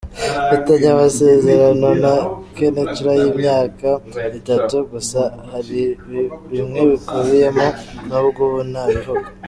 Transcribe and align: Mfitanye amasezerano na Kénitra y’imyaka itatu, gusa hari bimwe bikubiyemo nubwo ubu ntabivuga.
Mfitanye 0.45 0.87
amasezerano 0.95 1.87
na 2.03 2.13
Kénitra 2.55 3.09
y’imyaka 3.21 3.89
itatu, 4.39 4.75
gusa 4.91 5.21
hari 5.51 5.81
bimwe 6.51 6.79
bikubiyemo 6.89 7.67
nubwo 8.07 8.39
ubu 8.47 8.61
ntabivuga. 8.71 9.29